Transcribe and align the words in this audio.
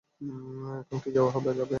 এখন 0.81 0.97
কি 1.03 1.09
যাওয়া 1.11 1.31
যাবে? 1.49 1.65